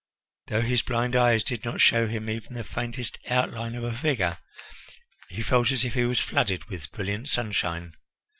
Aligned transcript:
Though 0.47 0.63
his 0.63 0.81
blind 0.81 1.15
eyes 1.15 1.43
did 1.43 1.63
not 1.63 1.79
show 1.79 2.07
him 2.07 2.27
even 2.27 2.55
the 2.55 2.63
faintest 2.63 3.19
outline 3.29 3.75
of 3.75 3.83
a 3.83 3.95
figure, 3.95 4.39
he 5.29 5.43
felt 5.43 5.69
as 5.71 5.85
if 5.85 5.93
he 5.93 6.05
was 6.05 6.19
flooded 6.19 6.63
with 6.71 6.91
brilliant 6.91 7.29
sunshine. 7.29 7.93